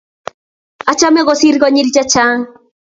Achame 0.95 1.21
kosir 1.29 1.55
konyil 1.67 1.87
chechang'. 1.95 2.45